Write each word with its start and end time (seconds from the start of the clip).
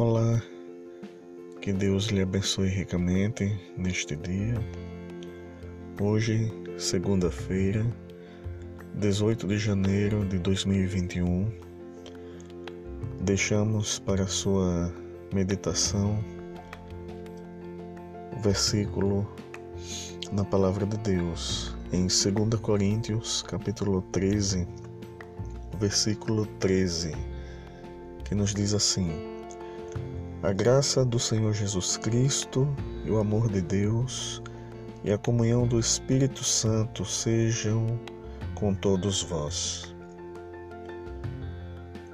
Olá, 0.00 0.40
que 1.60 1.72
Deus 1.72 2.06
lhe 2.06 2.22
abençoe 2.22 2.68
ricamente 2.68 3.60
neste 3.76 4.14
dia. 4.14 4.54
Hoje, 6.00 6.52
segunda-feira, 6.78 7.84
18 8.94 9.48
de 9.48 9.58
janeiro 9.58 10.24
de 10.24 10.38
2021, 10.38 11.50
deixamos 13.22 13.98
para 13.98 14.28
sua 14.28 14.94
meditação 15.34 16.24
o 18.36 18.40
versículo 18.40 19.26
na 20.30 20.44
palavra 20.44 20.86
de 20.86 20.96
Deus 20.98 21.74
em 21.92 22.02
2 22.02 22.60
Coríntios, 22.62 23.42
capítulo 23.42 24.02
13, 24.12 24.64
versículo 25.80 26.46
13, 26.60 27.10
que 28.24 28.36
nos 28.36 28.54
diz 28.54 28.72
assim: 28.74 29.37
a 30.40 30.52
graça 30.52 31.04
do 31.04 31.18
Senhor 31.18 31.52
Jesus 31.52 31.96
Cristo 31.96 32.68
e 33.04 33.10
o 33.10 33.18
amor 33.18 33.50
de 33.50 33.60
Deus 33.60 34.40
e 35.02 35.10
a 35.10 35.18
comunhão 35.18 35.66
do 35.66 35.80
Espírito 35.80 36.44
Santo 36.44 37.04
sejam 37.04 37.98
com 38.54 38.72
todos 38.72 39.20
vós. 39.22 39.92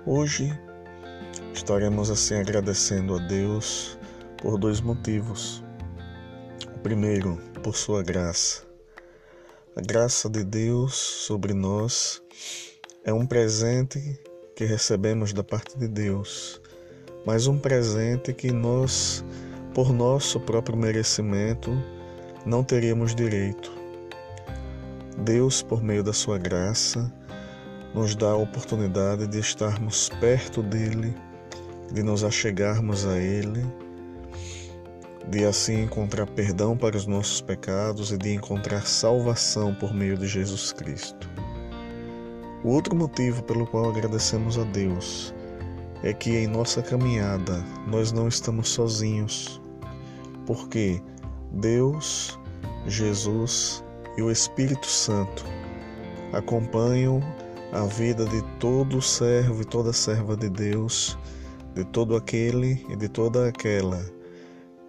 Hoje 0.07 0.59
estaremos 1.53 2.11
assim 2.11 2.37
agradecendo 2.37 3.15
a 3.15 3.19
Deus 3.19 3.99
por 4.39 4.59
dois 4.59 4.81
motivos. 4.81 5.63
O 6.75 6.79
primeiro, 6.79 7.37
por 7.63 7.77
sua 7.77 8.03
graça. 8.03 8.65
A 9.77 9.83
graça 9.83 10.31
de 10.31 10.45
Deus 10.45 10.95
sobre 10.95 11.53
nós 11.53 12.23
é 13.05 13.13
um 13.13 13.27
presente 13.27 14.19
que 14.57 14.65
recebemos 14.65 15.35
da 15.35 15.45
parte 15.45 15.77
de 15.77 15.89
Deus 15.89 16.64
mas 17.25 17.47
um 17.47 17.59
presente 17.59 18.33
que 18.33 18.53
nós, 18.53 19.25
por 19.73 19.93
nosso 19.93 20.39
próprio 20.41 20.77
merecimento, 20.77 21.71
não 22.45 22.63
teríamos 22.63 23.15
direito. 23.15 23.73
Deus, 25.19 25.63
por 25.63 25.83
meio 25.83 26.03
da 26.03 26.13
sua 26.13 26.39
graça, 26.39 27.11
nos 27.95 28.15
dá 28.15 28.31
a 28.31 28.37
oportunidade 28.37 29.27
de 29.27 29.39
estarmos 29.39 30.09
perto 30.21 30.63
dele, 30.63 31.15
de 31.93 32.03
nos 32.03 32.25
achegarmos 32.25 33.07
a 33.07 33.17
ele, 33.17 33.65
de 35.31 35.45
assim 35.45 35.85
encontrar 35.85 36.27
perdão 36.27 36.77
para 36.77 36.97
os 36.97 37.07
nossos 37.07 37.41
pecados 37.41 38.11
e 38.11 38.19
de 38.19 38.35
encontrar 38.35 38.87
salvação 38.87 39.75
por 39.75 39.95
meio 39.95 40.19
de 40.19 40.27
Jesus 40.27 40.73
Cristo. 40.73 41.31
O 42.63 42.69
outro 42.69 42.95
motivo 42.95 43.43
pelo 43.43 43.67
qual 43.67 43.89
agradecemos 43.89 44.59
a 44.59 44.65
Deus 44.65 45.33
é 46.05 46.13
que 46.13 46.37
em 46.37 46.47
nossa 46.47 46.83
caminhada 46.83 47.65
nós 47.89 48.13
não 48.13 48.29
estamos 48.29 48.69
sozinhos, 48.69 49.61
porque 50.47 51.03
Deus, 51.51 52.39
Jesus 52.87 53.83
e 54.19 54.23
o 54.23 54.31
Espírito 54.31 54.87
Santo 54.87 55.47
acompanham 56.35 57.21
a 57.73 57.87
vida 57.87 58.27
de 58.27 58.43
todo 58.61 59.01
servo 59.01 59.63
e 59.63 59.65
toda 59.65 59.95
serva 59.95 60.37
de 60.37 60.51
Deus, 60.51 61.19
de 61.75 61.85
todo 61.87 62.15
aquele 62.15 62.85
e 62.91 62.97
de 62.97 63.09
toda 63.09 63.49
aquela 63.49 64.05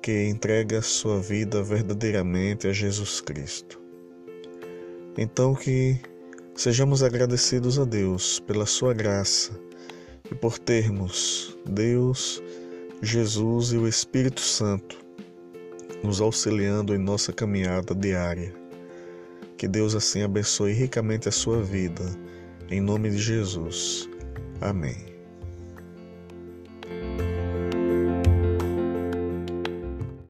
que 0.02 0.28
entrega 0.28 0.82
sua 0.82 1.20
vida 1.20 1.64
verdadeiramente 1.64 2.68
a 2.68 2.74
Jesus 2.74 3.22
Cristo. 3.22 3.82
Então 5.18 5.56
que 5.56 5.98
sejamos 6.54 7.02
agradecidos 7.02 7.80
a 7.80 7.86
Deus 7.86 8.38
pela 8.42 8.66
sua 8.66 8.94
graça 8.94 9.58
e 10.32 10.36
por 10.36 10.58
termos 10.58 11.58
Deus, 11.66 12.42
Jesus 13.02 13.72
e 13.72 13.78
o 13.78 13.88
Espírito 13.88 14.42
Santo 14.42 15.06
nos 16.04 16.22
auxiliando 16.22 16.94
em 16.94 16.98
nossa 16.98 17.34
caminhada 17.34 17.96
diária. 17.96 18.54
Que 19.58 19.68
Deus 19.68 19.96
assim 19.96 20.22
abençoe 20.22 20.74
ricamente 20.74 21.28
a 21.28 21.32
sua 21.32 21.62
vida, 21.62 22.04
em 22.70 22.82
nome 22.82 23.10
de 23.10 23.18
Jesus. 23.18 24.10
Amém. 24.62 25.15